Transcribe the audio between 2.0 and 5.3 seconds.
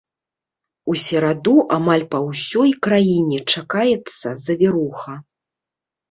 па ўсёй краіне чакаецца завіруха.